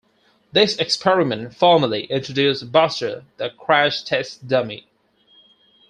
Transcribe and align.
This 0.51 0.77
experiment 0.77 1.53
formally 1.53 2.05
introduced 2.05 2.71
Buster 2.71 3.23
the 3.37 3.51
crash 3.51 4.01
test 4.01 4.47
dummy. 4.47 4.87